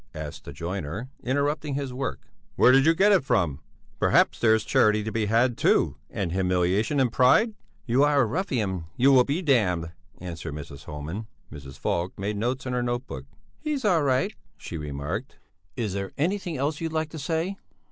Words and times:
asked 0.15 0.45
the 0.45 0.51
joiner, 0.51 1.09
interrupting 1.23 1.75
his 1.75 1.93
work. 1.93 2.21
"Where 2.55 2.71
did 2.71 2.87
you 2.87 2.95
get 2.95 3.11
it 3.11 3.23
from? 3.23 3.59
Perhaps 3.99 4.39
there's 4.39 4.63
charity 4.63 5.03
to 5.03 5.11
be 5.11 5.27
had, 5.27 5.59
too, 5.59 5.95
and 6.09 6.31
humiliation 6.31 6.99
and 6.99 7.11
pride?" 7.13 7.53
"You 7.85 8.01
are 8.03 8.21
a 8.23 8.25
ruffian; 8.25 8.85
you 8.97 9.11
will 9.11 9.25
be 9.25 9.43
damned," 9.43 9.91
answered 10.17 10.55
Mrs. 10.55 10.85
Homan. 10.85 11.27
Mrs. 11.53 11.77
Falk 11.77 12.17
made 12.17 12.35
notes 12.35 12.65
in 12.65 12.73
her 12.73 12.81
note 12.81 13.05
book. 13.05 13.25
"He's 13.59 13.85
all 13.85 14.01
right," 14.01 14.33
she 14.57 14.75
remarked. 14.75 15.37
"Is 15.77 15.93
there 15.93 16.13
anything 16.17 16.57
else 16.57 16.81
you'd 16.81 16.91
like 16.91 17.09
to 17.11 17.19
say?" 17.19 17.57